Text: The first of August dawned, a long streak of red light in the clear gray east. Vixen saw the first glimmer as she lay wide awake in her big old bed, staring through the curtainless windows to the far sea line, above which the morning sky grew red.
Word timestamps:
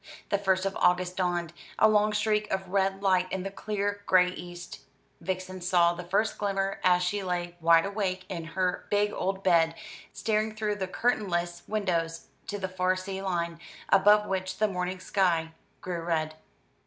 The 0.29 0.39
first 0.39 0.65
of 0.65 0.75
August 0.77 1.15
dawned, 1.17 1.53
a 1.77 1.87
long 1.87 2.11
streak 2.13 2.49
of 2.49 2.69
red 2.69 3.03
light 3.03 3.31
in 3.31 3.43
the 3.43 3.51
clear 3.51 4.01
gray 4.07 4.29
east. 4.29 4.79
Vixen 5.19 5.61
saw 5.61 5.93
the 5.93 6.03
first 6.03 6.39
glimmer 6.39 6.79
as 6.83 7.03
she 7.03 7.21
lay 7.21 7.55
wide 7.61 7.85
awake 7.85 8.25
in 8.27 8.43
her 8.45 8.87
big 8.89 9.13
old 9.13 9.43
bed, 9.43 9.75
staring 10.11 10.55
through 10.55 10.77
the 10.77 10.87
curtainless 10.87 11.61
windows 11.67 12.25
to 12.47 12.57
the 12.57 12.67
far 12.67 12.95
sea 12.95 13.21
line, 13.21 13.59
above 13.89 14.25
which 14.25 14.57
the 14.57 14.67
morning 14.67 14.99
sky 14.99 15.51
grew 15.81 16.01
red. 16.01 16.33